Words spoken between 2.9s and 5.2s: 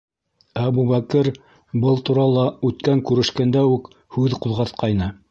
күрешкәндә үк һүҙ ҡуҙғатҡайны.